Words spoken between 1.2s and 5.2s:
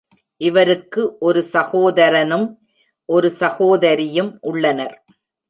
ஒரு சகோதரனும் ஒரு சகோதரியும் உள்ளனர்.